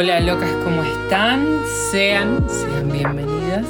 [0.00, 1.46] Hola locas, ¿cómo están?
[1.90, 3.66] Sean, sean bienvenidas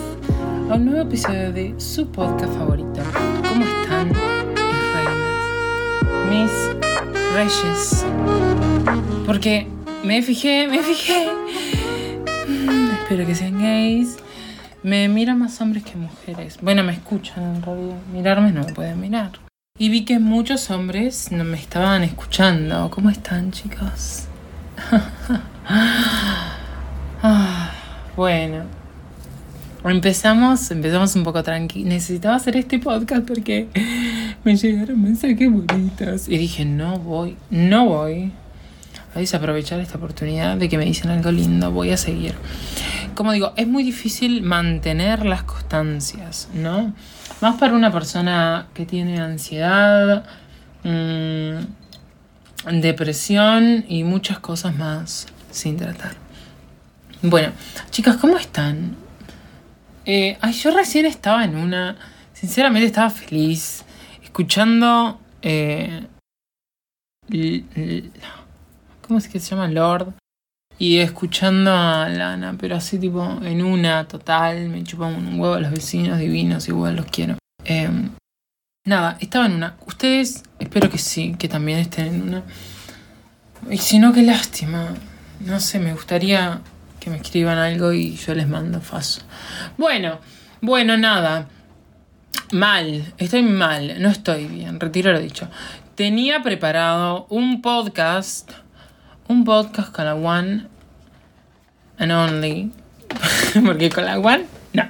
[0.71, 3.03] a un nuevo episodio de su podcast favorito.
[3.49, 5.51] ¿Cómo están mis reinas?
[6.31, 8.07] Mis reyes.
[9.27, 9.67] Porque
[10.05, 11.33] me fijé, me fijé.
[12.47, 14.17] Mm, espero que sean gays.
[14.85, 16.59] Me miran más hombres que mujeres.
[16.63, 17.97] Bueno, me escuchan en realidad.
[18.13, 19.33] Mirarme no me pueden mirar.
[19.77, 22.89] Y vi que muchos hombres no me estaban escuchando.
[22.89, 24.29] ¿Cómo están, chicos?
[25.73, 27.71] Ah,
[28.17, 28.65] bueno,
[29.85, 31.85] empezamos, empezamos un poco tranqui.
[31.85, 33.69] Necesitaba hacer este podcast porque
[34.45, 36.29] me llegaron mensajes bonitos.
[36.29, 38.33] Y dije, no voy, no voy
[39.15, 41.71] a desaprovechar esta oportunidad de que me dicen algo lindo.
[41.71, 42.35] Voy a seguir.
[43.15, 46.93] Como digo, es muy difícil mantener las constancias, ¿no?
[47.41, 50.25] Más para una persona que tiene ansiedad,
[50.83, 51.61] mmm,
[52.81, 56.15] depresión y muchas cosas más sin tratar.
[57.23, 57.53] Bueno,
[57.91, 58.97] chicas, ¿cómo están?
[60.07, 61.97] Eh, ay, yo recién estaba en una.
[62.33, 63.85] Sinceramente estaba feliz.
[64.23, 65.21] Escuchando.
[65.43, 66.07] Eh,
[69.07, 69.69] ¿Cómo es que se llama?
[69.69, 70.15] Lord.
[70.79, 74.71] Y escuchando a Lana, pero así tipo en una total.
[74.71, 77.37] Me chupan un huevo a los vecinos divinos, igual los quiero.
[77.67, 77.91] Eh,
[78.87, 79.77] nada, estaba en una.
[79.87, 82.43] Ustedes, espero que sí, que también estén en una.
[83.71, 84.95] Y si no, qué lástima.
[85.41, 86.61] No sé, me gustaría
[87.01, 89.23] que me escriban algo y yo les mando faso.
[89.79, 90.19] Bueno,
[90.61, 91.49] bueno, nada.
[92.53, 95.49] Mal, estoy mal, no estoy bien, retiro lo dicho.
[95.95, 98.51] Tenía preparado un podcast,
[99.29, 100.67] un podcast con la One
[101.99, 102.73] and Only,
[103.65, 104.45] porque con la One,
[104.75, 104.85] no.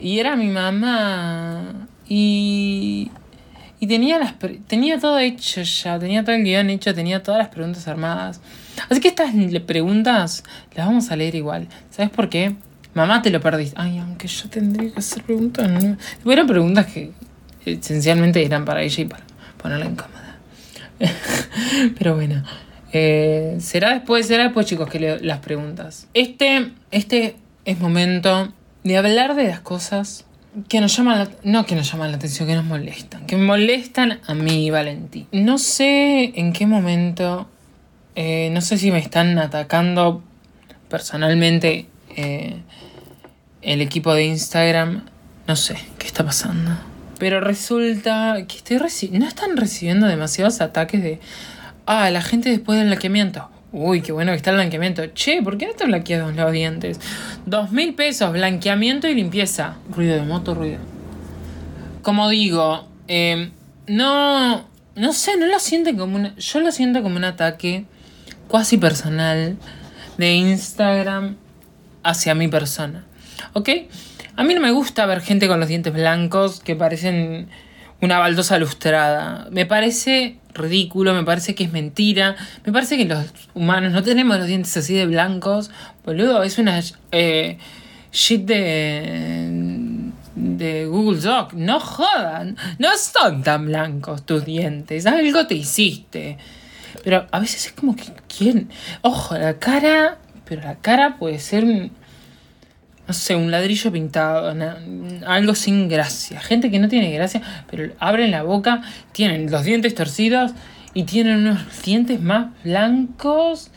[0.00, 3.12] Y era mi mamá y
[3.80, 4.34] y tenía, las,
[4.66, 8.42] tenía todo hecho ya, tenía todo el guion hecho, tenía todas las preguntas armadas.
[8.90, 9.32] Así que estas
[9.66, 11.66] preguntas las vamos a leer igual.
[11.90, 12.54] ¿Sabes por qué?
[12.92, 13.74] Mamá, te lo perdiste.
[13.78, 15.70] Ay, aunque yo tendría que hacer preguntas.
[15.70, 15.96] ¿no?
[16.30, 17.12] Eran preguntas que
[17.64, 19.24] esencialmente eran para ella y para
[19.56, 20.36] ponerla incómoda.
[21.98, 22.44] Pero bueno.
[22.92, 26.06] Eh, será después, será después, chicos, que leo las preguntas.
[26.12, 28.52] Este, este es momento
[28.84, 30.26] de hablar de las cosas
[30.68, 34.20] que nos llaman, la, no que nos llaman la atención, que nos molestan, que molestan
[34.26, 35.26] a mí, Valentín.
[35.32, 37.48] No sé en qué momento,
[38.16, 40.22] eh, no sé si me están atacando
[40.88, 42.62] personalmente eh,
[43.62, 45.04] el equipo de Instagram,
[45.46, 46.72] no sé qué está pasando.
[47.18, 48.78] Pero resulta que estoy
[49.10, 51.20] no están recibiendo demasiados ataques de,
[51.86, 53.49] ah, la gente después del blanqueamiento.
[53.72, 55.06] Uy, qué bueno que está el blanqueamiento.
[55.14, 57.00] Che, ¿por qué no te blanqueas los dientes?
[57.46, 59.76] Dos mil pesos, blanqueamiento y limpieza.
[59.90, 60.78] Ruido de moto, ruido.
[62.02, 63.50] Como digo, eh,
[63.86, 64.64] no,
[64.96, 66.34] no sé, no lo sienten como una...
[66.36, 67.84] Yo lo siento como un ataque
[68.48, 69.56] cuasi personal
[70.18, 71.36] de Instagram
[72.02, 73.04] hacia mi persona.
[73.52, 73.68] ¿Ok?
[74.34, 77.48] A mí no me gusta ver gente con los dientes blancos que parecen
[78.00, 79.48] una baldosa lustrada.
[79.50, 84.38] Me parece ridículo, me parece que es mentira, me parece que los humanos no tenemos
[84.38, 85.70] los dientes así de blancos.
[86.04, 86.80] Boludo, es una
[87.12, 87.58] eh,
[88.12, 91.52] shit de, de Google Doc.
[91.52, 96.38] No jodan, no son tan blancos tus dientes, algo te hiciste.
[97.04, 98.68] Pero a veces es como que, ¿quién?
[99.02, 101.64] Ojo, la cara, pero la cara puede ser
[103.10, 104.54] no sé, un ladrillo pintado,
[105.26, 106.38] algo sin gracia.
[106.38, 110.52] Gente que no tiene gracia, pero abren la boca, tienen los dientes torcidos
[110.94, 113.72] y tienen unos dientes más blancos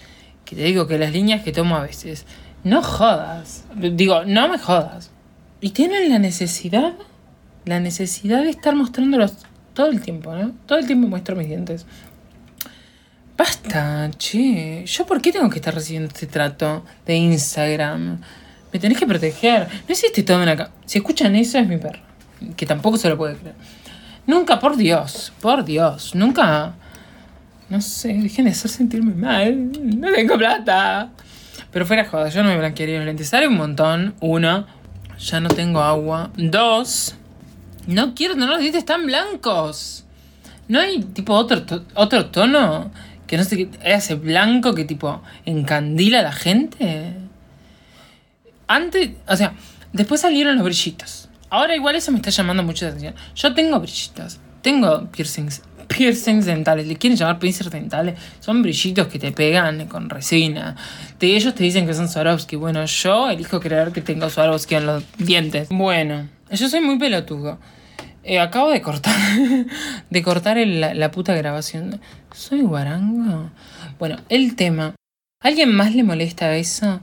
[0.45, 2.27] que te digo que las líneas que tomo a veces.
[2.63, 3.65] No jodas.
[3.75, 5.09] Digo, no me jodas.
[5.61, 6.93] Y tienen la necesidad,
[7.65, 9.33] la necesidad de estar mostrándolos
[9.73, 10.51] todo el tiempo, ¿no?
[10.67, 11.87] Todo el tiempo muestro mis dientes.
[13.35, 14.85] Basta, che.
[14.85, 18.21] ¿Yo por qué tengo que estar recibiendo este trato de Instagram?
[18.73, 19.67] Me tenés que proteger.
[19.69, 20.69] No existe todo una...
[20.85, 22.01] Si escuchan eso es mi perro.
[22.57, 23.55] Que tampoco se lo puede creer.
[24.25, 26.73] Nunca, por Dios, por Dios, nunca...
[27.69, 29.71] No sé, dejen de hacer sentirme mal.
[29.97, 31.09] No tengo plata.
[31.71, 33.29] Pero fuera joda, yo no me blanquearía los lentes.
[33.29, 34.13] Sale un montón.
[34.19, 34.67] Uno,
[35.17, 36.31] ya no tengo agua.
[36.35, 37.15] Dos,
[37.87, 40.05] no quiero tener los dientes tan blancos.
[40.67, 41.63] ¿No hay tipo otro,
[41.95, 42.91] otro tono
[43.27, 47.15] que no sé qué hace blanco que tipo encandila a la gente?
[48.67, 49.53] Antes, o sea,
[49.91, 51.29] después salieron los brillitos.
[51.49, 53.15] Ahora igual eso me está llamando mucho la atención.
[53.35, 59.19] Yo tengo brillitos, tengo piercings, piercings dentales, le quieren llamar piercings dentales, son brillitos que
[59.19, 60.75] te pegan con resina.
[61.19, 62.55] De ellos te dicen que son Swarovski.
[62.55, 65.69] Bueno, yo elijo creer que tengo Swarovski en los dientes.
[65.69, 67.59] Bueno, yo soy muy pelotudo.
[68.23, 69.15] Eh, acabo de cortar,
[70.09, 71.99] de cortar la puta grabación.
[72.33, 73.51] ¿Soy guarango?
[73.99, 74.95] Bueno, el tema
[75.43, 77.01] ¿Alguien más le molesta eso?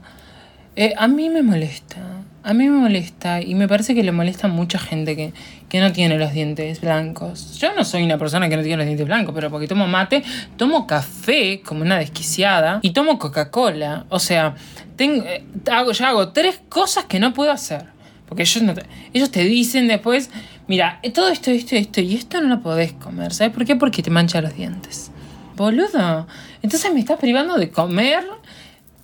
[0.75, 1.99] Eh, a mí me molesta.
[2.43, 5.31] A mí me molesta y me parece que le molesta a mucha gente que,
[5.69, 7.59] que no tiene los dientes blancos.
[7.59, 10.23] Yo no soy una persona que no tiene los dientes blancos, pero porque tomo mate,
[10.57, 14.05] tomo café como una desquiciada y tomo Coca-Cola.
[14.09, 14.55] O sea,
[14.95, 17.85] tengo, eh, hago, hago tres cosas que no puedo hacer.
[18.27, 20.31] Porque ellos, no te, ellos te dicen después,
[20.67, 23.33] mira, todo esto, esto, esto y esto no lo podés comer.
[23.33, 23.75] ¿Sabes por qué?
[23.75, 25.11] Porque te mancha los dientes.
[25.57, 26.27] Boludo.
[26.61, 28.23] Entonces me estás privando de comer,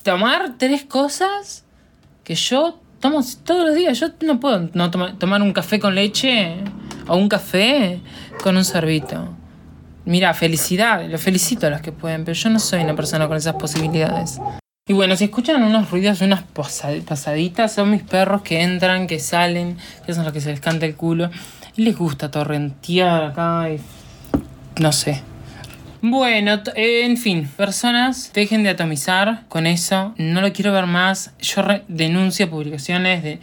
[0.07, 1.65] tomar tres cosas
[2.23, 3.99] que yo tomo todos los días.
[3.99, 6.55] Yo no puedo no tomar un café con leche
[7.09, 7.99] o un café
[8.41, 9.27] con un sorbito.
[10.05, 13.35] Mira, felicidad, lo felicito a los que pueden, pero yo no soy una persona con
[13.35, 14.39] esas posibilidades.
[14.87, 19.77] Y bueno, si escuchan unos ruidos, unas pasaditas, son mis perros que entran, que salen,
[20.05, 21.29] que son los que se les canta el culo.
[21.75, 23.81] Les gusta torrentear acá y...
[24.81, 25.21] No sé,
[26.01, 30.13] bueno, en fin, personas, dejen de atomizar con eso.
[30.17, 31.33] No lo quiero ver más.
[31.39, 33.39] Yo denuncio publicaciones de.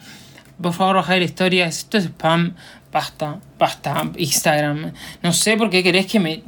[0.60, 1.78] Por favor, bajar historias.
[1.78, 2.54] Esto es spam.
[2.92, 4.10] Basta, basta.
[4.16, 4.92] Instagram.
[5.22, 6.42] No sé por qué querés que me.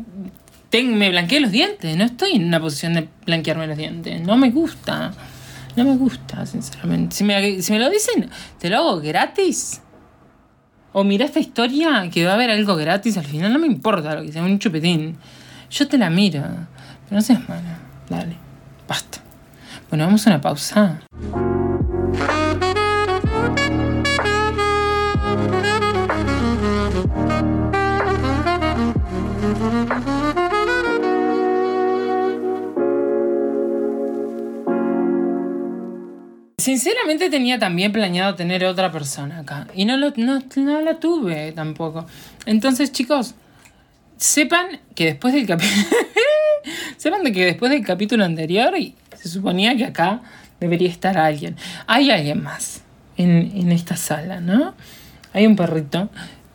[0.73, 1.97] me blanquee los dientes.
[1.97, 4.21] No estoy en una posición de blanquearme los dientes.
[4.21, 5.13] No me gusta.
[5.75, 7.17] No me gusta, sinceramente.
[7.17, 9.83] Si me, si me lo dicen, te lo hago gratis.
[10.93, 13.53] O mira esta historia que va a haber algo gratis al final.
[13.53, 15.19] No me importa lo que sea, un chupetín.
[15.71, 16.43] Yo te la miro,
[17.05, 17.79] pero no seas mala.
[18.09, 18.37] Dale,
[18.89, 19.19] basta.
[19.91, 21.01] Bueno, vamos a una pausa.
[36.59, 39.69] Sinceramente tenía también planeado tener otra persona acá.
[39.75, 42.07] Y no, lo, no, no la tuve tampoco.
[42.45, 43.37] Entonces, chicos,
[44.17, 45.75] sepan que después del capítulo.
[46.97, 48.75] sepan de que después del capítulo anterior
[49.15, 50.23] se suponía que acá
[50.61, 51.57] debería estar alguien.
[51.87, 52.83] Hay alguien más
[53.17, 54.75] en, en esta sala, ¿no?
[55.33, 56.09] Hay un perrito,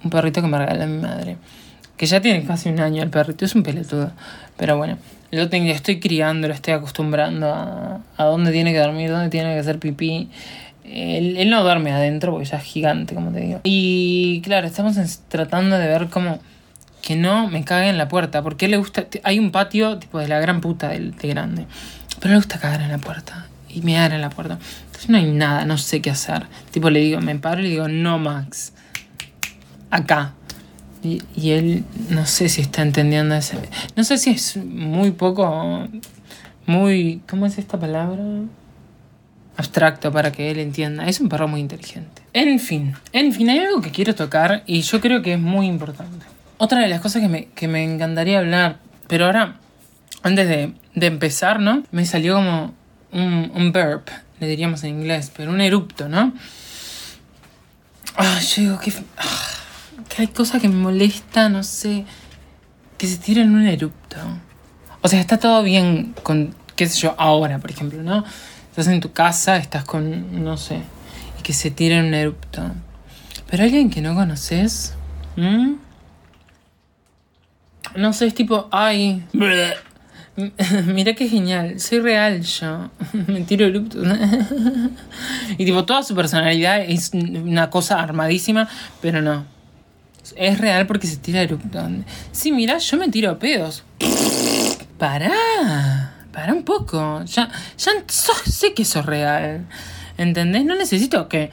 [0.03, 1.37] un perrito que me regala mi madre.
[1.97, 4.11] Que ya tiene casi un año el perrito, es un pelotudo.
[4.57, 4.97] Pero bueno,
[5.29, 9.53] lo tengo, estoy criando, lo estoy acostumbrando a, a dónde tiene que dormir, dónde tiene
[9.53, 10.29] que hacer pipí.
[10.83, 13.61] Él, él, no duerme adentro porque ya es gigante, como te digo.
[13.63, 14.97] Y claro, estamos
[15.29, 16.39] tratando de ver cómo
[17.01, 18.41] que no me cague en la puerta.
[18.41, 19.05] Porque le gusta.
[19.23, 21.65] Hay un patio tipo de la gran puta de, de grande.
[22.19, 23.47] Pero le gusta cagar en la puerta.
[23.69, 24.59] Y me en la puerta.
[24.85, 26.45] Entonces no hay nada, no sé qué hacer.
[26.71, 28.73] Tipo le digo, me paro y le digo, no Max.
[29.89, 30.33] Acá.
[31.03, 33.57] Y, y él no sé si está entendiendo ese.
[33.95, 35.87] No sé si es muy poco.
[36.65, 37.21] Muy.
[37.27, 38.23] ¿Cómo es esta palabra?
[39.57, 41.07] abstracto para que él entienda.
[41.07, 42.21] Es un perro muy inteligente.
[42.33, 45.67] En fin, en fin, hay algo que quiero tocar y yo creo que es muy
[45.67, 46.25] importante.
[46.63, 48.77] Otra de las cosas que me, que me encantaría hablar,
[49.07, 49.55] pero ahora,
[50.21, 51.81] antes de, empezar, ¿no?
[51.89, 52.75] Me salió como
[53.11, 54.09] un, un burp,
[54.39, 56.33] le diríamos en inglés, pero un erupto, ¿no?
[58.15, 59.47] Ah, yo digo que, ah,
[60.07, 62.05] que hay cosas que me molestan, no sé,
[62.99, 64.17] que se tiren un erupto.
[65.01, 68.23] O sea, está todo bien con, qué sé yo, ahora, por ejemplo, ¿no?
[68.69, 70.81] Estás en tu casa, estás con, no sé,
[71.39, 72.61] y que se tire un erupto.
[73.49, 74.93] Pero alguien que no conoces,
[77.95, 79.23] no sé, es tipo, ay.
[80.85, 82.89] Mira qué genial, soy real yo.
[83.27, 84.07] Me tiro eruptos.
[85.57, 88.67] y tipo, toda su personalidad es una cosa armadísima,
[89.01, 89.45] pero no.
[90.35, 91.83] Es real porque se tira eruptos.
[92.31, 93.83] Sí, mira, yo me tiro pedos.
[94.97, 97.23] Pará, pará un poco.
[97.25, 97.91] Ya, ya
[98.45, 99.65] sé que sos real.
[100.17, 100.63] ¿Entendés?
[100.63, 101.51] No necesito que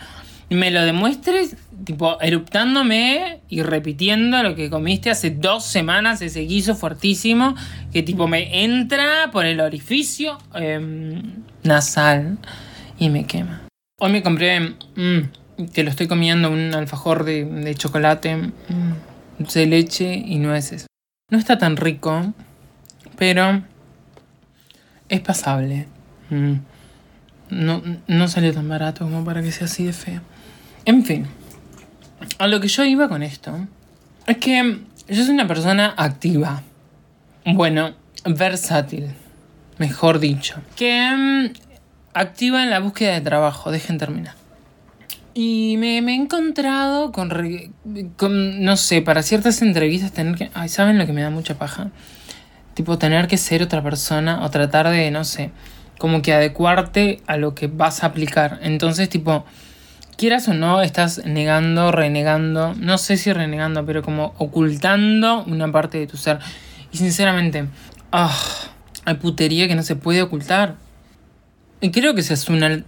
[0.51, 6.75] me lo demuestres tipo, eruptándome y repitiendo lo que comiste hace dos semanas, ese guiso
[6.75, 7.55] fuertísimo,
[7.93, 11.23] que tipo me entra por el orificio em,
[11.63, 12.39] nasal
[12.99, 13.63] y me quema.
[14.01, 20.15] Hoy me compré, mm, que lo estoy comiendo, un alfajor de, chocolate, mm, de leche
[20.15, 20.87] y nueces.
[21.31, 22.33] No está tan rico,
[23.17, 23.63] pero
[25.09, 25.89] es pasable.
[26.31, 26.55] Mm.
[27.51, 30.21] No, no salió tan barato como para que sea así de feo.
[30.89, 31.27] En fin
[32.39, 33.67] a lo que yo iba con esto
[34.27, 34.79] es que
[35.09, 36.63] yo soy una persona activa.
[37.47, 39.11] Bueno, versátil,
[39.79, 40.61] mejor dicho.
[40.77, 41.53] Que mm,
[42.13, 44.35] activa en la búsqueda de trabajo, dejen terminar.
[45.33, 47.31] Y me, he encontrado con,
[48.17, 50.51] con, no sé, para ciertas entrevistas tener que...
[50.53, 51.91] Ay, ¿saben lo que me da mucha paja?
[52.75, 55.53] Tipo, tener que ser otra persona o tratar de, no sé,
[55.97, 58.59] como que adecuarte a lo que vas a aplicar.
[58.63, 59.47] Entonces, tipo,
[60.19, 65.97] quieras o no, estás negando, renegando, no sé si renegando, pero como ocultando una parte
[65.99, 66.41] de tu ser.
[66.93, 67.67] Y sinceramente,
[68.11, 68.37] ah,
[69.05, 70.75] hay putería que no se puede ocultar.
[71.81, 72.83] Y creo que se es una...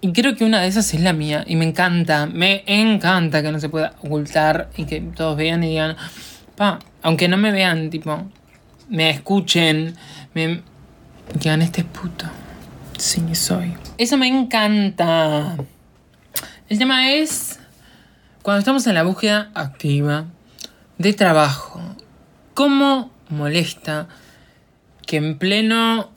[0.00, 1.44] Y creo que una de esas es la mía.
[1.48, 5.70] Y me encanta, me encanta que no se pueda ocultar y que todos vean y
[5.70, 5.96] digan,
[6.54, 8.22] pa, aunque no me vean, tipo,
[8.88, 9.96] me escuchen,
[10.32, 10.62] me
[11.34, 12.26] digan, este es puto.
[12.98, 13.74] Sí, soy.
[13.98, 15.56] Eso me encanta.
[16.68, 17.60] El tema es
[18.42, 20.24] cuando estamos en la búsqueda activa
[20.98, 21.80] de trabajo.
[22.54, 24.08] ¿Cómo molesta
[25.06, 26.10] que en pleno,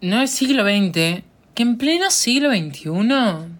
[0.00, 1.22] no es siglo XX,
[1.54, 3.52] que en pleno siglo XXI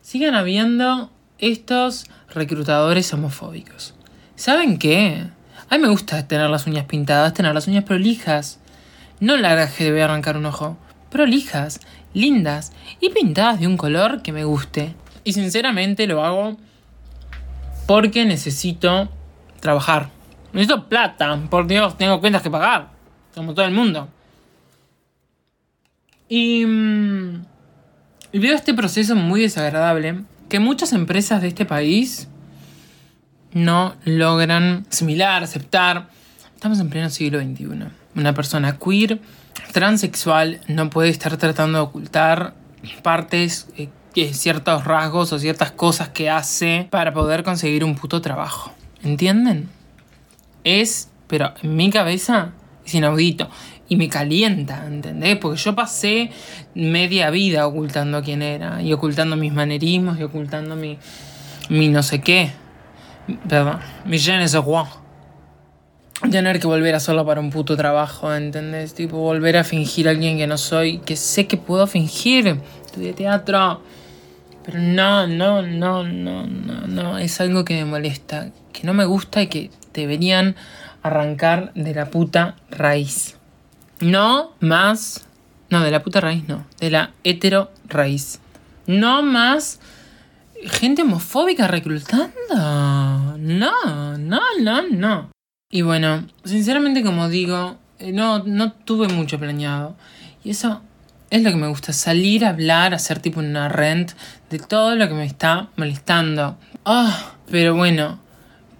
[0.00, 1.10] sigan habiendo
[1.40, 3.94] estos reclutadores homofóbicos?
[4.36, 5.26] ¿Saben qué?
[5.68, 8.60] A mí me gusta tener las uñas pintadas, tener las uñas prolijas.
[9.18, 10.78] No largas que debe arrancar un ojo.
[11.10, 11.80] Prolijas,
[12.14, 14.94] lindas y pintadas de un color que me guste.
[15.28, 16.56] Y sinceramente lo hago
[17.86, 19.10] porque necesito
[19.60, 20.08] trabajar.
[20.54, 22.88] Necesito plata, por Dios, tengo cuentas que pagar,
[23.34, 24.08] como todo el mundo.
[26.30, 27.44] Y, mm,
[28.32, 32.26] veo este proceso muy desagradable que muchas empresas de este país
[33.52, 36.08] no logran asimilar, aceptar.
[36.54, 37.66] Estamos en pleno siglo XXI.
[38.14, 39.20] Una persona queer,
[39.72, 42.54] transexual, no puede estar tratando de ocultar
[43.02, 43.90] partes, eh,
[44.26, 48.72] ciertos rasgos o ciertas cosas que hace para poder conseguir un puto trabajo.
[49.02, 49.68] ¿Entienden?
[50.64, 52.52] Es, pero en mi cabeza
[52.84, 53.48] es inaudito.
[53.90, 55.38] Y me calienta, ¿entendés?
[55.38, 56.30] Porque yo pasé
[56.74, 58.82] media vida ocultando quién era.
[58.82, 60.98] Y ocultando mis manerismos y ocultando mi,
[61.70, 62.52] mi no sé qué.
[63.48, 64.46] Perdón, mi je ne
[66.30, 68.92] Tener que volver a hacerlo para un puto trabajo, ¿entendés?
[68.92, 72.60] Tipo, volver a fingir a alguien que no soy, que sé que puedo fingir.
[72.84, 73.80] Estudié teatro.
[74.68, 77.16] Pero no, no, no, no, no, no.
[77.16, 80.56] Es algo que me molesta, que no me gusta y que deberían
[81.02, 83.38] arrancar de la puta raíz.
[84.00, 85.26] No más.
[85.70, 86.66] No, de la puta raíz no.
[86.80, 88.40] De la hetero raíz.
[88.86, 89.80] No más
[90.64, 92.28] gente homofóbica reclutando.
[93.38, 95.30] No, no, no, no.
[95.70, 99.96] Y bueno, sinceramente como digo, eh, no, no tuve mucho planeado.
[100.44, 100.82] Y eso
[101.30, 104.12] es lo que me gusta, salir a hablar, hacer tipo una rent
[104.50, 106.56] de todo lo que me está molestando.
[106.84, 108.18] Ah, pero bueno,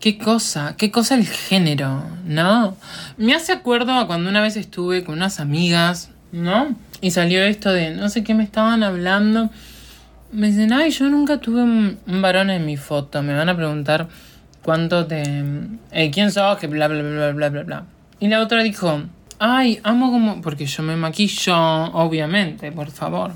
[0.01, 2.77] qué cosa, qué cosa el género, ¿no?
[3.17, 6.75] Me hace acuerdo cuando una vez estuve con unas amigas, ¿no?
[7.01, 9.51] Y salió esto de no sé qué me estaban hablando.
[10.33, 13.23] Me dicen, ay, yo nunca tuve un, varón en mi foto.
[13.23, 14.09] Me van a preguntar
[14.63, 15.45] cuánto te...
[15.93, 16.59] Eh, ¿Quién sos?
[16.59, 17.85] Que bla, bla, bla, bla, bla, bla.
[18.21, 19.03] Y la otra dijo,
[19.39, 20.41] ay, amo como...
[20.41, 23.33] Porque yo me maquillo, obviamente, por favor.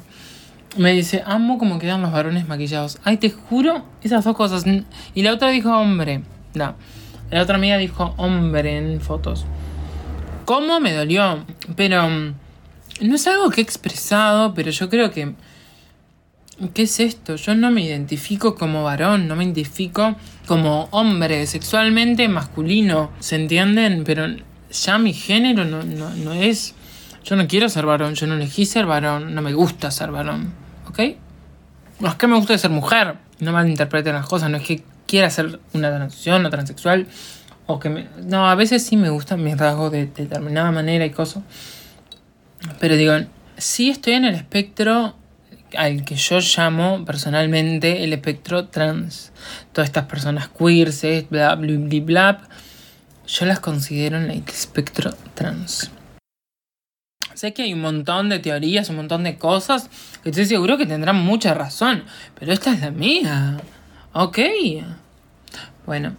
[0.77, 2.99] Me dice, amo como quedan los varones maquillados.
[3.05, 4.65] Ay, te juro, esas dos cosas.
[5.15, 6.23] Y la otra dijo hombre.
[6.55, 6.75] No.
[7.31, 9.45] La otra amiga dijo hombre en fotos.
[10.45, 11.45] ¿Cómo me dolió?
[11.77, 12.09] Pero...
[12.09, 12.35] Mm,
[13.01, 15.35] no es algo que he expresado, pero yo creo que...
[16.75, 17.37] ¿Qué es esto?
[17.37, 20.15] Yo no me identifico como varón, no me identifico
[20.47, 24.05] como hombre, sexualmente masculino, ¿se entienden?
[24.05, 24.27] Pero
[24.73, 26.75] ya mi género no, no, es...
[27.25, 30.53] Yo no quiero ser varón, yo no elegí ser varón, no me gusta ser varón,
[30.89, 30.99] ¿ok?
[32.01, 35.31] No es que me gusta ser mujer, no malinterpreten las cosas, no es que quiera
[35.31, 37.07] ser una transición o transexual,
[37.67, 38.09] o que me...
[38.25, 41.45] No, a veces sí me gustan mis rasgos de, de determinada manera y cosas,
[42.81, 43.15] pero digo,
[43.57, 45.15] sí estoy en el espectro
[45.77, 49.33] al que yo llamo personalmente el espectro trans.
[49.73, 50.91] Todas estas personas queer,
[51.31, 52.49] bla, bla, bla, bla,
[53.27, 55.91] yo las considero en el espectro trans.
[57.35, 59.89] Sé que hay un montón de teorías, un montón de cosas
[60.23, 62.05] que estoy seguro que tendrán mucha razón,
[62.39, 63.59] pero esta es la mía.
[64.13, 64.39] Ok.
[65.87, 66.17] Bueno.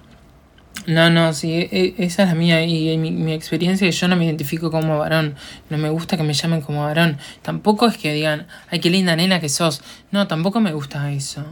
[0.87, 4.25] No, no, sí, e, esa es la mía y mi, mi experiencia yo no me
[4.25, 5.35] identifico como varón,
[5.69, 9.15] no me gusta que me llamen como varón, tampoco es que digan, ay, qué linda
[9.15, 9.81] nena que sos,
[10.11, 11.45] no, tampoco me gusta eso.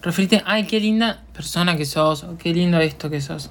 [0.00, 3.50] Referirte, ay, qué linda persona que sos, o qué lindo esto que sos.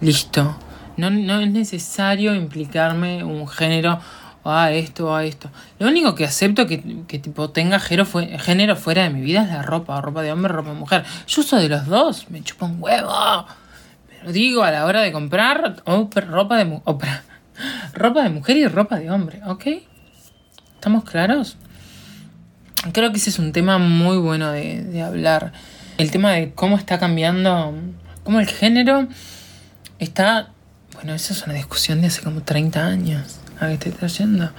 [0.00, 0.56] Listo.
[0.96, 4.00] No, no es necesario implicarme un género
[4.44, 5.50] o a esto o a esto.
[5.78, 9.42] Lo único que acepto que, que tipo tenga género, fue, género fuera de mi vida
[9.42, 11.04] es la ropa, ropa de hombre, ropa de mujer.
[11.26, 13.46] Yo uso de los dos, me chupo un huevo.
[14.08, 16.80] Pero digo, a la hora de comprar ropa de,
[17.94, 19.66] ropa de mujer y ropa de hombre, ¿ok?
[20.74, 21.56] ¿Estamos claros?
[22.92, 25.52] Creo que ese es un tema muy bueno de hablar.
[25.98, 27.74] El tema de cómo está cambiando,
[28.24, 29.06] cómo el género
[30.00, 30.50] está
[31.02, 33.40] bueno, eso es una discusión de hace como 30 años.
[33.58, 34.52] A que estoy trayendo.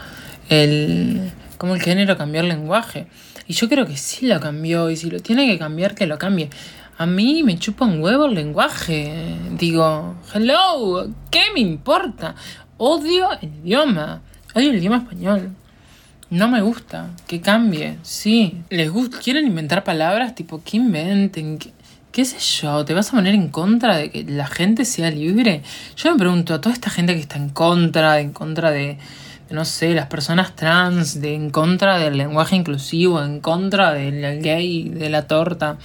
[0.50, 3.08] El, cómo el género cambió el lenguaje.
[3.48, 4.90] Y yo creo que sí lo cambió.
[4.90, 6.50] Y si lo tiene que cambiar, que lo cambie.
[6.98, 9.38] A mí me chupa un huevo el lenguaje.
[9.58, 12.36] Digo, hello, ¿qué me importa?
[12.76, 14.22] Odio el idioma.
[14.54, 15.50] Odio el idioma español.
[16.30, 18.64] No me gusta, que cambie, sí.
[18.70, 21.72] Les gusta, quieren inventar palabras, tipo, que inventen, qué
[22.22, 25.64] sé yo, ¿te vas a poner en contra de que la gente sea libre?
[25.96, 29.00] Yo me pregunto, a toda esta gente que está en contra, en contra de,
[29.50, 34.90] no sé, las personas trans, de, en contra del lenguaje inclusivo, en contra del gay,
[34.90, 35.78] de la torta,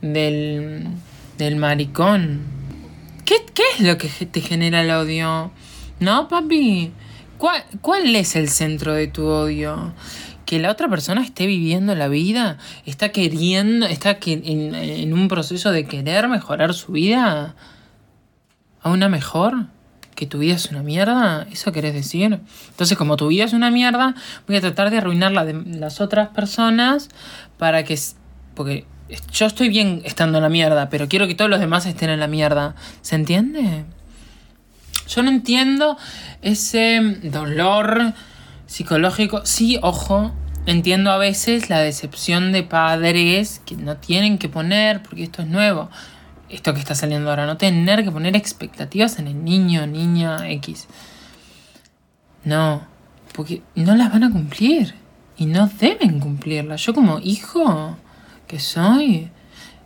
[0.00, 0.86] del,
[1.36, 2.42] del maricón.
[3.24, 5.50] ¿Qué, ¿Qué es lo que te genera el odio?
[5.98, 6.92] ¿No, papi?
[7.38, 9.92] ¿Cuál, ¿Cuál es el centro de tu odio?
[10.50, 15.70] Que la otra persona esté viviendo la vida, está queriendo, está en, en un proceso
[15.70, 17.54] de querer mejorar su vida
[18.82, 19.66] a una mejor,
[20.16, 22.40] que tu vida es una mierda, ¿eso querés decir?
[22.68, 24.16] Entonces, como tu vida es una mierda,
[24.48, 27.10] voy a tratar de arruinar la de las otras personas
[27.56, 27.96] para que...
[28.56, 28.86] Porque
[29.32, 32.18] yo estoy bien estando en la mierda, pero quiero que todos los demás estén en
[32.18, 32.74] la mierda.
[33.02, 33.84] ¿Se entiende?
[35.06, 35.96] Yo no entiendo
[36.42, 38.14] ese dolor
[38.70, 39.44] psicológico.
[39.44, 40.30] Sí, ojo,
[40.64, 45.48] entiendo a veces la decepción de padres que no tienen que poner, porque esto es
[45.48, 45.90] nuevo,
[46.48, 50.86] esto que está saliendo ahora, no tener que poner expectativas en el niño, niña, X.
[52.44, 52.86] No,
[53.34, 54.94] porque no las van a cumplir
[55.36, 56.80] y no deben cumplirlas.
[56.80, 57.96] Yo como hijo
[58.46, 59.30] que soy,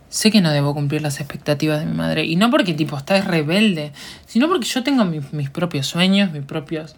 [0.09, 2.25] sé que no debo cumplir las expectativas de mi madre.
[2.25, 3.93] Y no porque tipo estás rebelde,
[4.27, 6.95] sino porque yo tengo mis propios sueños, mis propios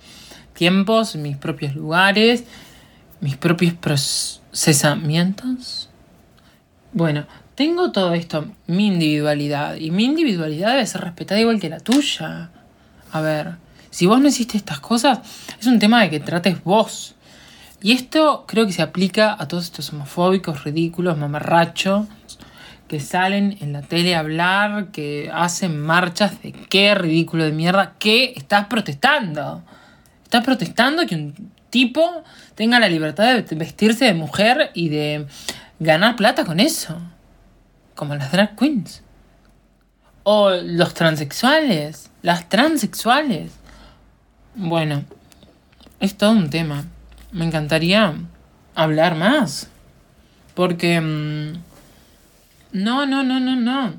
[0.58, 2.44] tiempos, mis propios lugares,
[3.22, 5.90] mis propios procesamientos.
[6.94, 11.80] Bueno, tengo todo esto, mi individualidad, y mi individualidad debe ser respetada igual que la
[11.80, 12.50] tuya.
[13.12, 13.58] A ver,
[13.92, 15.20] si vos no hiciste estas cosas,
[15.60, 17.14] es un tema de que trates vos.
[17.82, 22.08] Y esto creo que se aplica a todos estos homofóbicos, ridículos, mamarrachos,
[22.88, 27.94] que salen en la tele a hablar, que hacen marchas de qué ridículo de mierda,
[28.00, 29.62] que estás protestando.
[30.28, 32.22] Estás protestando que un tipo
[32.54, 35.26] tenga la libertad de vestirse de mujer y de
[35.80, 37.00] ganar plata con eso.
[37.96, 39.04] Como las drag queens.
[40.24, 42.12] O los transexuales.
[42.24, 43.54] Las transexuales.
[44.54, 45.06] Bueno,
[46.02, 46.84] es todo un tema.
[47.32, 48.14] Me encantaría
[48.76, 49.70] hablar más.
[50.56, 51.00] Porque...
[51.00, 51.54] Mm,
[52.74, 53.94] no, no, no, no, no.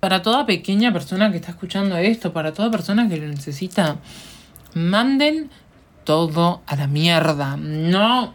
[0.00, 3.98] Para toda pequeña persona que está escuchando esto, para toda persona que lo necesita,
[4.74, 5.50] manden
[6.04, 7.56] todo a la mierda.
[7.56, 8.34] No.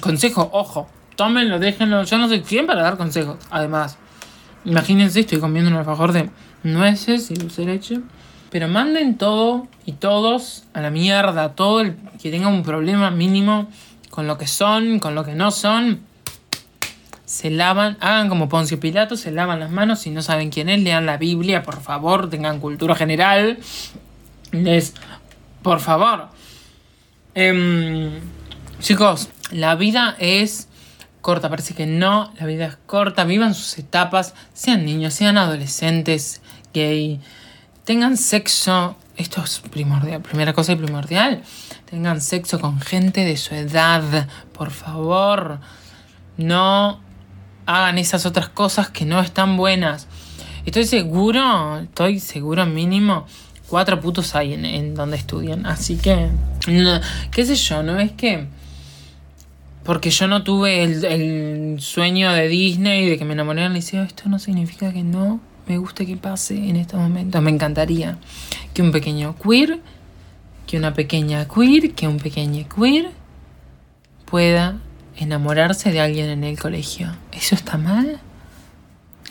[0.00, 0.88] Consejo, ojo.
[1.16, 2.02] Tómenlo, déjenlo.
[2.04, 3.38] Yo no soy quien para dar consejos.
[3.50, 3.96] Además,
[4.64, 6.30] imagínense, estoy comiendo un alfajor de
[6.62, 8.00] nueces y dulce de leche.
[8.50, 11.54] Pero manden todo y todos a la mierda.
[11.54, 13.68] Todo el que tenga un problema mínimo
[14.10, 16.00] con lo que son, con lo que no son.
[17.24, 20.00] Se lavan, hagan como Poncio Pilato, se lavan las manos.
[20.00, 23.58] Si no saben quién es, lean la Biblia, por favor, tengan cultura general.
[24.52, 24.94] Les,
[25.66, 26.28] por favor,
[27.38, 28.12] Em,
[28.78, 30.68] chicos, la vida es
[31.20, 36.40] corta, parece que no, la vida es corta, vivan sus etapas, sean niños, sean adolescentes,
[36.72, 37.20] gay,
[37.84, 41.42] tengan sexo, esto es primordial, primera cosa y primordial,
[41.90, 45.58] tengan sexo con gente de su edad, por favor,
[46.38, 47.00] no
[47.66, 50.06] hagan esas otras cosas que no están buenas.
[50.64, 53.26] Estoy seguro, estoy seguro mínimo
[53.68, 55.66] cuatro putos hay en, donde estudian.
[55.66, 56.28] Así que,
[57.30, 58.46] qué sé yo, no es que...
[59.84, 64.28] Porque yo no tuve el, sueño de Disney de que me enamoré del liceo, esto
[64.28, 67.40] no significa que no me guste que pase en estos momentos.
[67.40, 68.18] Me encantaría
[68.74, 69.80] que un pequeño queer,
[70.66, 73.10] que una pequeña queer, que un pequeño queer
[74.24, 74.80] pueda
[75.16, 77.14] enamorarse de alguien en el colegio.
[77.30, 78.18] ¿Eso está mal?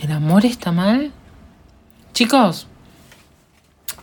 [0.01, 1.11] ¿El amor está mal?
[2.13, 2.67] Chicos,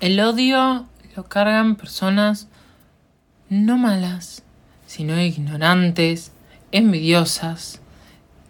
[0.03, 2.49] el odio lo cargan personas
[3.49, 4.43] no malas,
[4.85, 6.33] sino ignorantes,
[6.73, 7.81] envidiosas,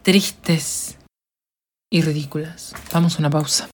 [0.00, 0.96] tristes
[1.90, 2.72] y ridículas.
[2.90, 3.68] Vamos a una pausa.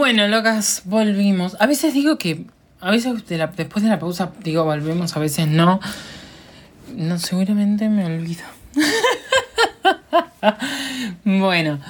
[0.00, 1.58] Bueno, locas, volvimos.
[1.60, 2.46] A veces digo que.
[2.80, 5.78] A veces después de la pausa digo volvemos, a veces no.
[6.96, 8.40] No, seguramente me olvido.
[11.24, 11.80] bueno.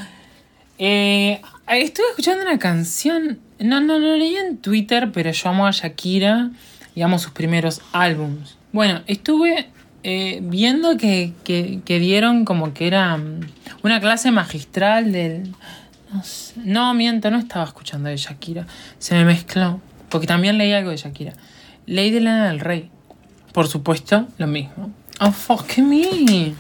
[0.79, 3.39] Eh, estuve escuchando una canción.
[3.61, 6.51] No, no, no leí en Twitter, pero yo amo a Shakira
[6.97, 8.59] y amo sus primeros álbums.
[8.73, 9.69] Bueno, estuve
[10.03, 13.43] eh, viendo que, que dieron como que era mm,
[13.85, 15.55] una clase magistral del
[16.65, 18.67] no, miento, no estaba escuchando de Shakira.
[18.99, 19.81] Se me mezcló.
[20.09, 21.33] Porque también leí algo de Shakira.
[21.87, 22.91] Leí de Lana del Rey.
[23.53, 24.91] Por supuesto, lo mismo.
[25.21, 26.55] Oh, fuck me.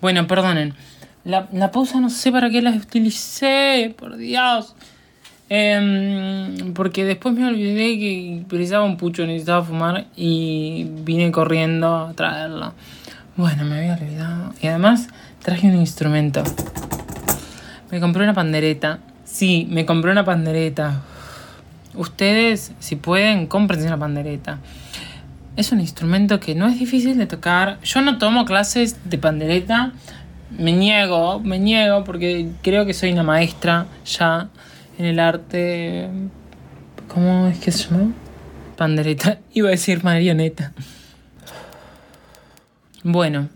[0.00, 0.74] Bueno, perdonen.
[1.24, 4.74] La, la pausa no sé para qué la utilicé, por Dios.
[5.48, 12.12] Em, porque después me olvidé que precisaba un pucho, necesitaba fumar y vine corriendo a
[12.14, 12.74] traerlo.
[13.36, 14.54] Bueno, me había olvidado.
[14.60, 15.08] Y además
[15.42, 16.42] traje un instrumento.
[17.94, 18.98] Me compré una pandereta.
[19.24, 21.02] Sí, me compré una pandereta.
[21.94, 24.58] Ustedes, si pueden, cómprense una pandereta.
[25.54, 27.78] Es un instrumento que no es difícil de tocar.
[27.84, 29.92] Yo no tomo clases de pandereta.
[30.58, 34.48] Me niego, me niego porque creo que soy una maestra ya
[34.98, 36.08] en el arte.
[37.06, 38.12] ¿Cómo es que se llama?
[38.76, 39.38] Pandereta.
[39.54, 40.72] Iba a decir marioneta.
[43.04, 43.50] Bueno,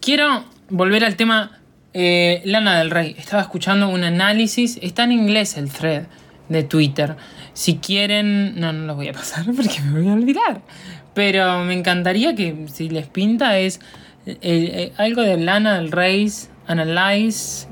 [0.00, 1.55] quiero volver al tema
[1.98, 3.16] eh, Lana del Rey.
[3.18, 4.78] Estaba escuchando un análisis.
[4.82, 6.04] Está en inglés el thread
[6.50, 7.16] de Twitter.
[7.54, 8.60] Si quieren.
[8.60, 10.60] No, no lo voy a pasar porque me voy a olvidar.
[11.14, 13.80] Pero me encantaría que si les pinta es
[14.26, 16.30] eh, eh, algo de Lana del Rey.
[16.66, 17.68] Analyze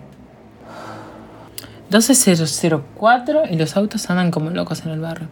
[1.90, 5.28] 12004 y los autos andan como locos en el barrio.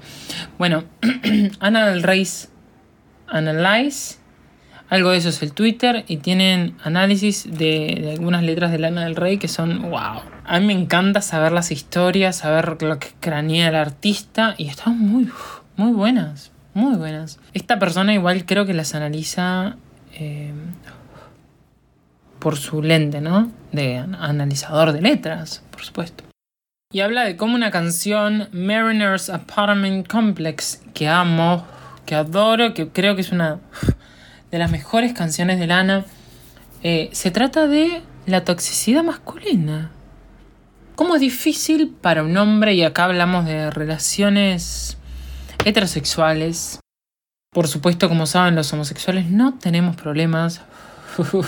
[0.59, 0.85] Bueno,
[1.61, 2.29] Ana del Rey
[3.29, 4.19] Analyze,
[4.93, 9.17] algo de eso es el Twitter y tienen análisis de, algunas letras de Lana del
[9.17, 10.21] Rey que son wow.
[10.45, 14.99] A mí me encanta saber las historias, saber lo que cranea el artista y están
[14.99, 15.31] muy,
[15.77, 17.41] muy buenas, muy buenas.
[17.55, 19.77] Esta persona igual creo que las analiza
[20.13, 20.53] eh,
[22.39, 23.51] por su lente, ¿no?
[23.73, 26.25] De analizador de letras, por supuesto.
[26.93, 31.65] Y habla de cómo una canción, Mariner's Apartment Complex, que amo,
[32.05, 33.59] que adoro, que creo que es una
[34.53, 36.05] de las mejores canciones de Lana,
[36.83, 39.91] eh, se trata de la toxicidad masculina.
[40.95, 44.99] Cómo es difícil para un hombre, y acá hablamos de relaciones
[45.65, 46.81] heterosexuales.
[47.51, 50.61] Por supuesto, como saben, los homosexuales no tenemos problemas.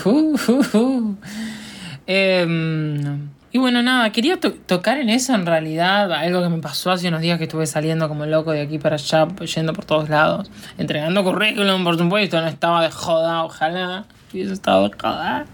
[2.07, 3.17] eh,
[3.55, 7.21] y bueno, nada, quería tocar en eso en realidad, algo que me pasó hace unos
[7.21, 11.23] días que estuve saliendo como loco de aquí para allá, yendo por todos lados, entregando
[11.23, 15.45] currículum, por supuesto, no estaba de joda, ojalá hubiese estado de joda.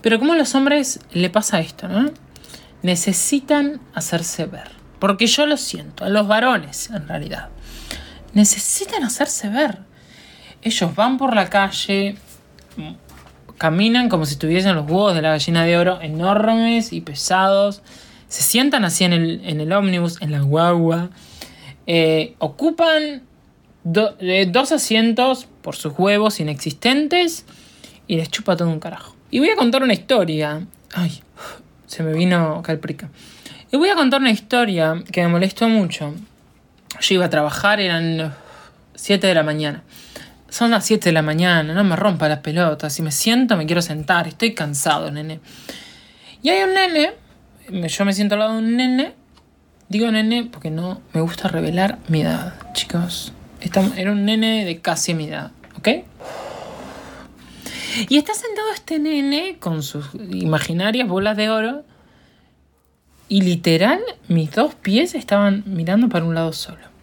[0.00, 2.10] Pero como a los hombres le pasa esto, ¿no?
[2.80, 4.70] Necesitan hacerse ver.
[4.98, 7.50] Porque yo lo siento, a los varones en realidad.
[8.32, 9.80] Necesitan hacerse ver.
[10.62, 12.16] Ellos van por la calle,
[13.64, 17.80] caminan como si tuviesen los huevos de la gallina de oro enormes y pesados.
[18.28, 21.08] Se sientan así en el, en el ómnibus, en la guagua.
[21.86, 23.22] Eh, ocupan
[24.20, 27.46] eh, dos asientos por sus huevos inexistentes
[28.06, 29.16] y les chupa todo un carajo.
[29.30, 30.66] Y voy a contar una historia.
[30.92, 31.22] Ay,
[31.86, 33.08] se me vino calprica.
[33.72, 36.12] Y voy a contar una historia que me molestó mucho.
[37.00, 38.34] Yo iba a trabajar, eran
[38.94, 39.84] 7 de la mañana.
[40.54, 42.92] Son las 7 de la mañana, no me rompa las pelotas.
[42.92, 44.28] Si me siento, me quiero sentar.
[44.28, 45.40] Estoy cansado, nene.
[46.42, 47.14] Y hay un nene,
[47.88, 49.14] yo me siento al lado de un nene.
[49.88, 53.32] Digo nene porque no me gusta revelar mi edad, chicos.
[53.96, 55.88] Era un nene de casi mi edad, ¿ok?
[58.08, 61.84] Y está sentado este nene con sus imaginarias bolas de oro.
[63.28, 66.93] Y literal, mis dos pies estaban mirando para un lado solo.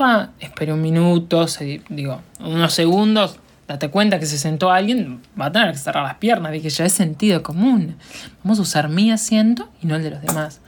[0.00, 1.44] Fa, esperé un minuto,
[1.90, 6.14] digo, unos segundos, date cuenta que se sentó alguien, va a tener que cerrar las
[6.14, 6.52] piernas.
[6.52, 7.96] Dije, ya es sentido común.
[8.42, 10.62] Vamos a usar mi asiento y no el de los demás.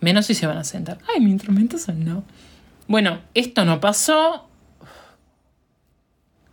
[0.00, 0.96] Menos si se van a sentar.
[1.12, 2.24] Ay, mi instrumento no.
[2.88, 4.48] Bueno, esto no pasó.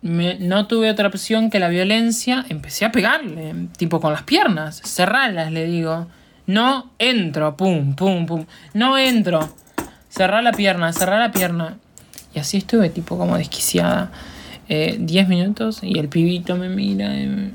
[0.01, 2.45] no tuve otra opción que la violencia.
[2.49, 4.82] Empecé a pegarle, tipo con las piernas.
[4.84, 6.10] Cerralas, le digo.
[6.47, 8.45] No entro, pum, pum, pum.
[8.73, 9.55] No entro.
[10.10, 11.77] Cerrá la pierna, cerrá la pierna.
[12.34, 14.12] Y así estuve tipo como desquiciada.
[14.68, 17.54] 10 eh, minutos y el pibito me mira de,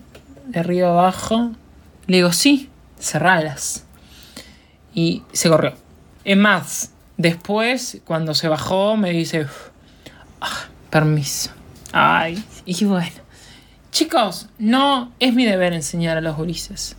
[0.55, 1.53] arriba abajo.
[2.07, 3.85] Le digo, sí, cerralas.
[4.95, 5.75] Y se corrió.
[6.25, 9.47] Es más, después, cuando se bajó, me dice,
[10.41, 11.51] ah, permiso.
[11.93, 13.25] Ay, y bueno.
[13.93, 16.97] Chicos, no es mi deber enseñar a los gurises.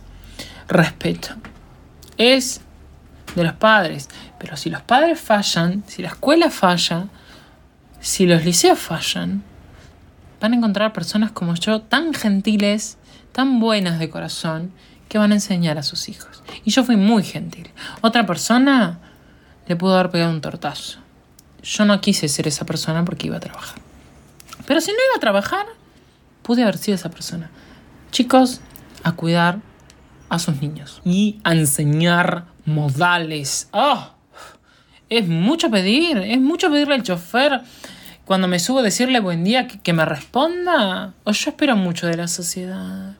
[0.66, 1.34] Respeto.
[2.16, 2.62] Es
[3.34, 4.08] de los padres.
[4.38, 7.08] Pero si los padres fallan, si la escuela falla,
[8.06, 9.42] si los liceos fallan,
[10.40, 12.98] van a encontrar personas como yo tan gentiles,
[13.32, 14.70] tan buenas de corazón,
[15.08, 16.44] que van a enseñar a sus hijos.
[16.64, 17.68] Y yo fui muy gentil.
[18.02, 19.00] Otra persona
[19.66, 21.00] le pudo haber pegado un tortazo.
[21.64, 23.80] Yo no quise ser esa persona porque iba a trabajar.
[24.68, 25.66] Pero si no iba a trabajar,
[26.42, 27.50] pude haber sido esa persona.
[28.12, 28.60] Chicos,
[29.02, 29.58] a cuidar
[30.28, 33.68] a sus niños y a enseñar modales.
[33.72, 34.12] ¡Oh!
[35.08, 37.62] Es mucho pedir, es mucho pedirle al chofer
[38.26, 41.14] cuando me subo a decirle buen día que, me responda?
[41.22, 43.14] ¿O yo espero mucho de la sociedad?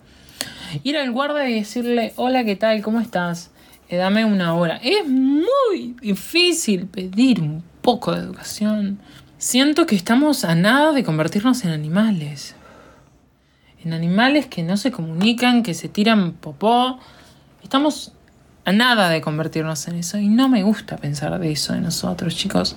[0.83, 2.83] Ir al guarda y decirle, hola, ¿qué tal?
[2.83, 3.53] ¿Cómo estás?
[3.89, 4.81] Eh, dame una hora.
[4.83, 8.99] Es muy difícil pedir un poco de educación.
[9.39, 12.57] Siento que estamos a nada de convertirnos en animales.
[13.85, 16.99] En animales que no se comunican, que se tiran popó.
[17.63, 18.13] Estamos
[18.65, 22.35] a nada de convertirnos en eso y no me gusta pensar de eso de nosotros,
[22.35, 22.75] chicos.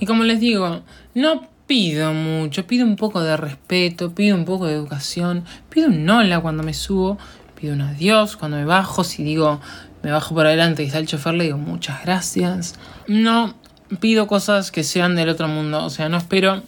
[0.00, 0.80] Y como les digo,
[1.14, 6.08] no pido mucho, pido un poco de respeto, pido un poco de educación, pido un
[6.08, 7.18] hola cuando me subo,
[7.60, 9.60] pido un adiós cuando me bajo, si digo
[10.02, 12.74] me bajo por adelante y está el chofer le digo muchas gracias.
[13.06, 13.54] No
[14.00, 16.62] pido cosas que sean del otro mundo, o sea, no espero...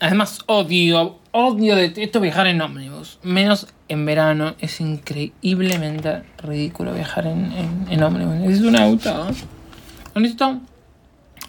[0.00, 7.26] Además odio, odio de esto viajar en ómnibus, menos en verano, es increíblemente ridículo viajar
[7.26, 8.34] en, en, ómnibus.
[8.34, 9.26] Necesito un auto.
[10.14, 10.60] Necesito...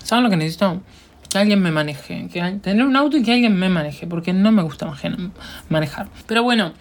[0.04, 0.82] ¿Saben lo que necesito?
[1.30, 2.28] Que alguien me maneje,
[2.62, 4.92] tener un auto y que alguien me maneje, porque no me gusta
[5.70, 6.08] manejar.
[6.26, 6.74] Pero bueno,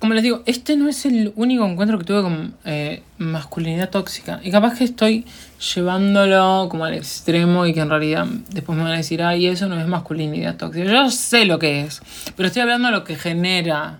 [0.00, 4.40] como les digo, este no es el único encuentro que tuve con eh, masculinidad tóxica.
[4.44, 5.26] Y capaz que estoy
[5.74, 9.68] llevándolo como al extremo y que en realidad después me van a decir, ay, eso
[9.68, 10.84] no es masculinidad tóxica.
[10.84, 12.00] Yo sé lo que es,
[12.36, 13.98] pero estoy hablando de lo que genera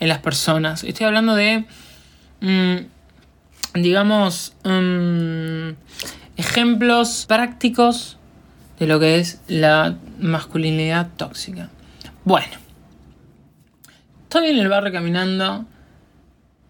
[0.00, 0.84] en las personas.
[0.84, 1.64] Estoy hablando de,
[2.40, 2.76] mm,
[3.74, 5.70] digamos, mm,
[6.36, 8.17] ejemplos prácticos
[8.78, 11.70] de lo que es la masculinidad tóxica.
[12.24, 12.56] Bueno,
[14.24, 15.64] estoy en el barrio caminando,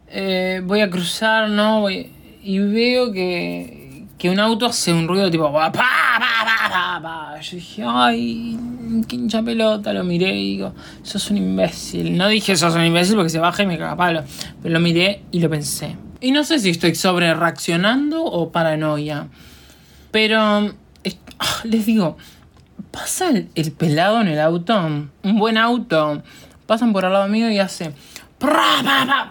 [0.08, 1.88] eh, voy a cruzar, ¿no?
[1.90, 5.52] y veo que, que un auto hace un ruido tipo...
[5.52, 8.58] Pa, pa, pa, Yo dije, ay,
[9.06, 12.16] qué hincha pelota, lo miré y digo, sos un imbécil.
[12.16, 14.24] No dije sos un imbécil porque se baja y me caga palo,
[14.60, 15.96] pero lo miré y lo pensé.
[16.20, 19.28] Y no sé si estoy sobre reaccionando o paranoia,
[20.10, 20.74] pero
[21.64, 22.16] les digo,
[22.90, 26.22] pasa el, pelado en el auto, un buen auto,
[26.66, 27.92] pasan por al lado mío y hace...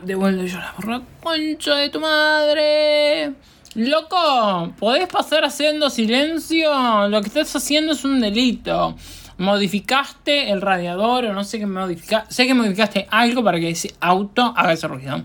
[0.04, 3.34] Devuelve yo la concha de tu madre.
[3.76, 7.08] Loco, ¿podés pasar haciendo silencio?
[7.08, 8.96] Lo que estás haciendo es un delito.
[9.38, 12.34] Modificaste el radiador o no sé qué modificaste.
[12.34, 15.24] Sé que modificaste algo para que ese auto haga ese ruido.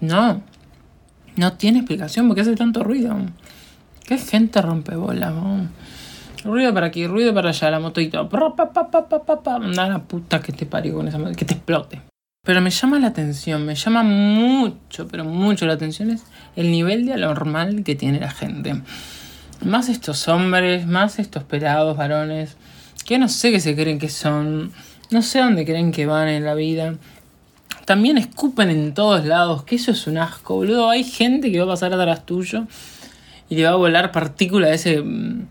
[0.00, 0.40] No.
[1.36, 3.16] No tiene explicación porque hace tanto ruido.
[4.08, 5.34] Qué gente rompe bola,
[6.42, 8.26] Ruido para aquí, ruido para allá, la motito.
[9.44, 12.00] Anda la puta que te parió con esa que te explote.
[12.42, 16.22] Pero me llama la atención, me llama mucho, pero mucho la atención es
[16.56, 18.80] el nivel de anormal que tiene la gente.
[19.62, 22.56] Más estos hombres, más estos pelados varones,
[23.04, 24.72] que no sé qué se creen que son,
[25.10, 26.94] no sé dónde creen que van en la vida.
[27.84, 30.88] También escupen en todos lados, que eso es un asco, boludo.
[30.88, 32.66] Hay gente que va a pasar atrás tuyo
[33.48, 35.46] y te va a volar partícula de ese mm,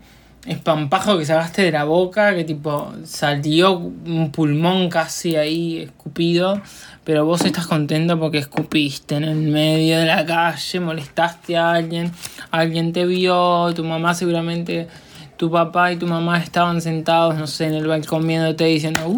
[0.46, 6.60] espampajo que sacaste de la boca, que tipo salió un pulmón casi ahí escupido,
[7.04, 12.12] pero vos estás contento porque escupiste en el medio de la calle, molestaste a alguien,
[12.50, 14.88] alguien te vio, tu mamá seguramente,
[15.36, 19.16] tu papá y tu mamá estaban sentados, no sé, en el balcón viéndote diciendo, uh,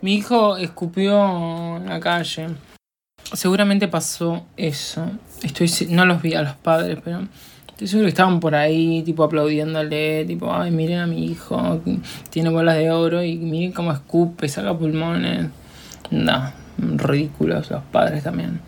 [0.00, 2.48] mi hijo escupió en la calle.
[3.32, 5.10] Seguramente pasó eso.
[5.42, 7.26] Estoy, no los vi a los padres, pero
[7.68, 11.80] estoy seguro que estaban por ahí, tipo aplaudiéndole, tipo, ay, miren a mi hijo,
[12.30, 15.46] tiene bolas de oro y miren cómo escupe, saca pulmones.
[16.10, 18.60] No, ridículos los padres también.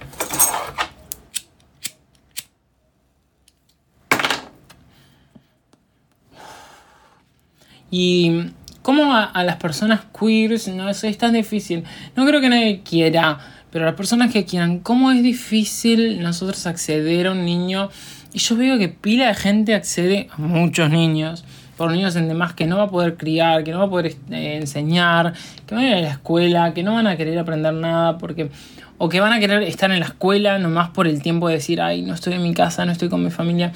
[7.91, 8.53] Y
[8.83, 11.85] cómo a, las personas queers no eso es tan difícil.
[12.17, 13.39] No creo que nadie quiera
[13.71, 17.89] pero las personas que quieran, ¿cómo es difícil nosotros acceder a un niño?
[18.33, 21.45] Y yo veo que pila de gente accede a muchos niños,
[21.77, 24.07] por niños en demás que no va a poder criar, que no va a poder
[24.07, 25.35] este, enseñar,
[25.67, 28.51] que van a ir a la escuela, que no van a querer aprender nada, porque
[28.99, 31.81] o que van a querer estar en la escuela nomás por el tiempo de decir,
[31.81, 33.73] ay, no estoy en mi casa, no estoy con mi familia.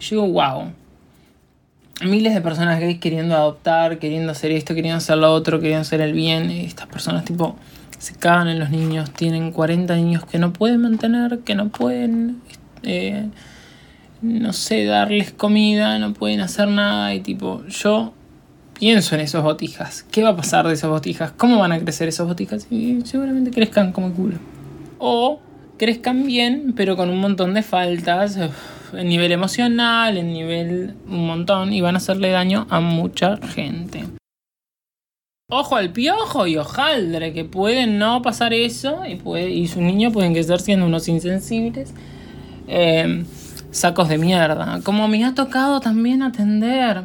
[0.00, 0.72] Yo digo, wow.
[2.02, 6.00] Miles de personas gays queriendo adoptar, queriendo hacer esto, queriendo hacer lo otro, queriendo hacer
[6.00, 6.50] el bien.
[6.50, 7.56] Estas personas tipo
[7.98, 12.40] se cagan en los niños, tienen 40 niños que no pueden mantener, que no pueden,
[12.82, 13.28] eh,
[14.22, 18.12] no sé, darles comida, no pueden hacer nada y tipo, yo
[18.78, 21.32] pienso en esos botijas, ¿qué va a pasar de esas botijas?
[21.32, 22.66] ¿Cómo van a crecer esas botijas?
[22.70, 24.36] Y seguramente crezcan como culo.
[24.98, 25.40] O
[25.78, 28.38] crezcan bien, pero con un montón de faltas,
[28.92, 34.04] en nivel emocional, en nivel un montón, y van a hacerle daño a mucha gente.
[35.48, 40.12] Ojo al piojo y hojaldre, que pueden no pasar eso y, puede, y sus niños
[40.12, 41.94] pueden estar siendo unos insensibles.
[42.66, 43.24] Em,
[43.70, 44.80] sacos de mierda.
[44.82, 47.04] Como me ha tocado también atender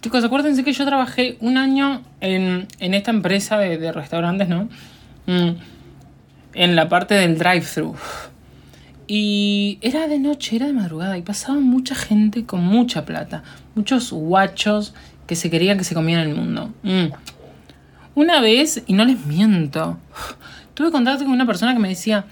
[0.00, 4.70] Chicos, acuérdense que yo trabajé un año en, esta empresa de, restaurantes, ¿no?
[5.26, 5.56] Mm,
[6.54, 7.94] en la parte del drive-thru.
[9.06, 13.42] Y era de noche, era de madrugada y pasaba mucha gente con mucha plata.
[13.74, 14.94] Muchos guachos
[15.26, 16.72] que se querían que se comieran el mundo.
[16.82, 17.08] Mm.
[18.18, 19.96] Una vez, y no les miento,
[20.74, 22.24] tuve contacto con una persona que me decía,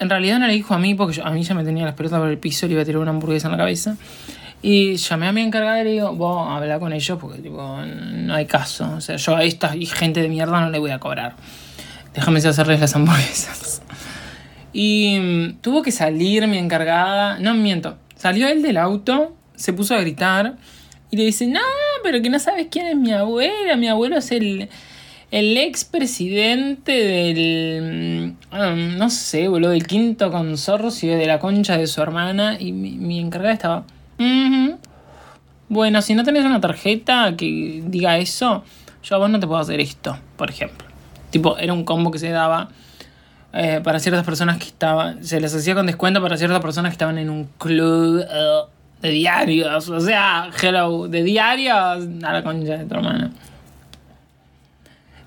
[0.00, 2.18] en realidad no le dijo a mí, porque a mí ya me tenía las pelotas
[2.18, 3.96] por el piso y le iba a tirar una hamburguesa en la cabeza.
[4.60, 8.34] Y llamé a mi encargada y le digo, vos habla con ellos porque tipo, no
[8.34, 8.92] hay caso.
[8.96, 11.36] O sea, yo a esta gente de mierda no le voy a cobrar.
[12.12, 13.82] Déjame hacerles las hamburguesas.
[14.72, 17.38] Y mm, tuvo que salir mi encargada.
[17.38, 17.98] No miento.
[18.16, 20.56] Salió él del auto, se puso a gritar
[21.12, 21.60] y le dice, no,
[22.02, 23.76] pero que no sabes quién es mi abuela.
[23.76, 24.68] Mi abuelo es el,
[25.30, 28.34] el expresidente del.
[28.50, 32.56] Mm, no sé, boludo, del quinto consorcio de la concha de su hermana.
[32.58, 33.84] Y mi, encargada estaba.
[35.68, 38.64] Bueno, si no tenés una tarjeta que diga eso,
[39.02, 40.88] yo a vos no te puedo hacer esto, por ejemplo.
[41.30, 42.70] Tipo, era un combo que se daba
[43.52, 45.22] eh, para ciertas personas que estaban.
[45.22, 48.60] Se les hacía con descuento para ciertas personas que estaban en un club eh,
[49.02, 49.90] de diarios.
[49.90, 53.30] O sea, hello, de diarios a la concha de tu hermana.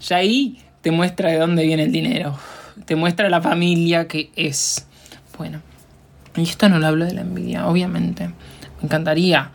[0.09, 2.37] Y ahí te muestra de dónde viene el dinero.
[2.85, 4.87] Te muestra la familia que es.
[5.37, 5.61] Bueno,
[6.35, 8.27] y esto no lo hablo de la envidia, obviamente.
[8.27, 9.51] Me encantaría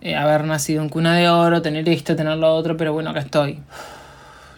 [0.00, 3.20] eh, haber nacido en cuna de oro, tener esto, tener lo otro, pero bueno, acá
[3.20, 3.58] estoy.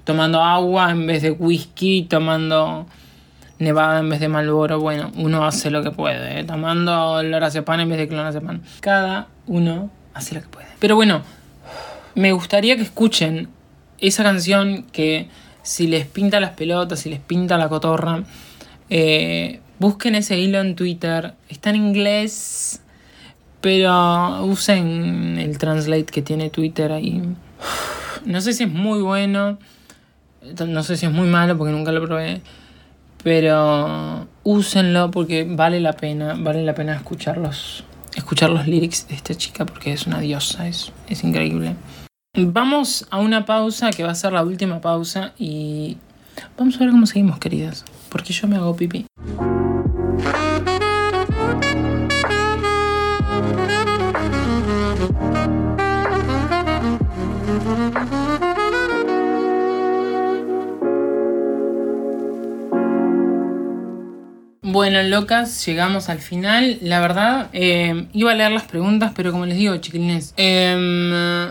[0.04, 2.86] Tomando agua en vez de whisky, tomando
[3.58, 4.80] nevada en vez de malboro.
[4.80, 6.40] Bueno, uno hace lo que puede.
[6.40, 6.44] ¿eh?
[6.44, 8.60] Tomando lorazepam en vez de clonazepam.
[8.80, 10.66] Cada uno hace lo que puede.
[10.78, 11.22] Pero bueno,
[12.14, 13.48] me gustaría que escuchen
[14.00, 15.28] esa canción que
[15.62, 18.24] si les pinta las pelotas, si les pinta la cotorra,
[18.88, 21.34] eh, busquen ese hilo en Twitter.
[21.48, 22.80] Está en inglés
[23.60, 27.22] pero usen el translate que tiene Twitter ahí.
[28.24, 29.58] No sé si es muy bueno.
[30.66, 32.40] No sé si es muy malo porque nunca lo probé.
[33.22, 36.34] Pero úsenlo porque vale la pena.
[36.38, 37.84] Vale la pena escucharlos.
[38.16, 40.66] Escuchar los lyrics de esta chica porque es una diosa.
[40.66, 41.74] Es, es increíble.
[42.36, 45.32] Vamos a una pausa que va a ser la última pausa.
[45.36, 45.96] Y
[46.56, 47.84] vamos a ver cómo seguimos, queridas.
[48.08, 49.06] Porque yo me hago pipí.
[64.62, 66.78] Bueno, locas, llegamos al final.
[66.80, 71.50] La verdad, eh, iba a leer las preguntas, pero como les digo, chiquilines, em,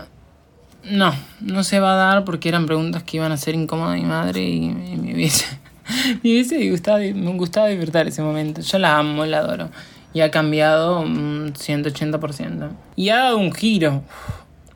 [0.90, 3.98] no, no se va a dar porque eran preguntas que iban a ser incómodas a
[3.98, 5.46] mi madre y, me hubiese,
[6.24, 8.62] me hubiese gustado, me gustaba disfrutar ese momento.
[8.62, 9.70] Yo la amo, la adoro.
[10.14, 12.70] Y ha cambiado un 180%.
[12.96, 14.04] Y ha dado un giro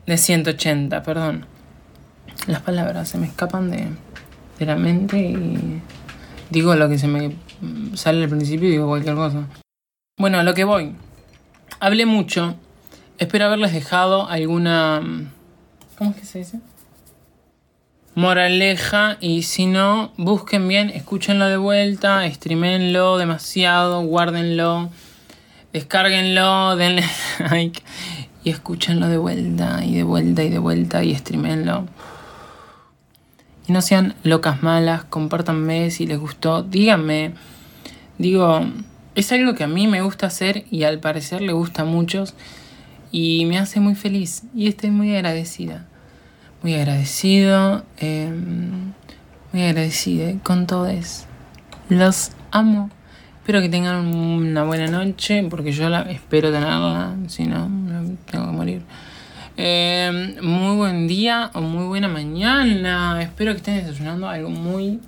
[0.06, 1.46] de 180, perdón.
[2.46, 3.88] Las palabras se me escapan de,
[4.58, 5.80] de la mente y
[6.50, 7.34] digo lo que se me
[7.94, 9.46] sale al principio y digo cualquier cosa.
[10.18, 10.94] Bueno, a lo que voy.
[11.80, 12.54] Hablé mucho.
[13.18, 15.02] Espero haberles dejado alguna...
[15.98, 16.60] ¿Cómo es que se dice?
[18.16, 24.90] Moraleja y si no, busquen bien, escúchenlo de vuelta, streamenlo demasiado, guárdenlo,
[25.72, 27.04] descárguenlo, denle
[27.50, 27.82] like
[28.44, 31.86] y escúchenlo de vuelta y de vuelta y de vuelta y streamenlo.
[33.66, 37.34] Y no sean locas malas, compártanme si les gustó, díganme.
[38.18, 38.60] Digo,
[39.14, 42.34] es algo que a mí me gusta hacer y al parecer le gusta a muchos
[43.14, 45.84] y me hace muy feliz y estoy muy agradecida.
[46.64, 48.92] Muy agradecido, em,
[49.52, 51.26] muy agradecida con todos.
[51.88, 52.90] Los amo.
[53.38, 57.70] Espero que tengan una buena noche porque yo la espero tenerla, si no,
[58.28, 58.82] tengo que morir.
[59.56, 63.22] Eh, muy buen día o muy buena mañana.
[63.22, 64.98] Espero que estén desayunando algo muy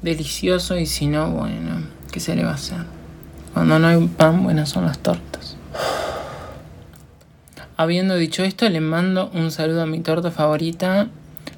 [0.00, 2.86] delicioso y si no, bueno, ¿qué se le va a hacer?
[3.52, 5.58] Cuando no hay pan, buenas son las tortas.
[7.82, 11.08] Habiendo dicho esto, le mando un saludo a mi torta favorita,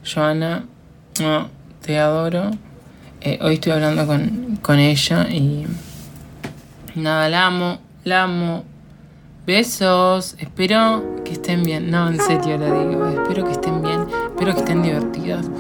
[0.02, 0.64] Joana.
[1.84, 2.50] te adoro.
[3.20, 5.66] Eh, hoy estoy hablando con, con ella y
[6.94, 8.64] nada, la amo, la amo,
[9.46, 11.90] Besos, espero que estén bien.
[11.90, 13.06] No, en serio lo digo.
[13.06, 15.50] Espero que estén bien, espero que estén divertidos.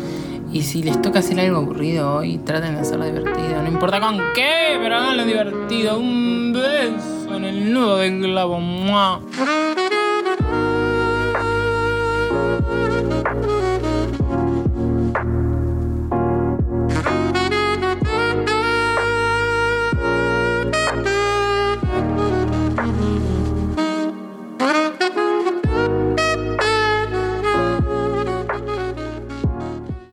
[0.50, 3.62] Y si les toca hacer algo aburrido hoy, traten de hacerlo divertido.
[3.62, 5.98] No importa con qué, pero háganlo divertido.
[5.98, 8.58] Un beso en el nudo del globo.